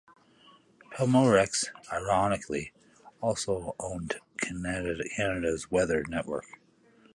Pelmorex, 0.91 1.65
ironically, 1.93 2.73
also 3.21 3.75
owned 3.79 4.15
Canada's 4.39 5.69
Weather 5.69 6.03
Network. 6.09 6.57